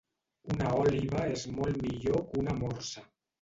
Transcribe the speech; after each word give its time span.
Una 0.53 0.71
òliba 0.85 1.21
és 1.33 1.43
molt 1.59 1.77
millor 1.85 2.25
que 2.33 2.41
una 2.45 2.57
morsa 2.63 3.07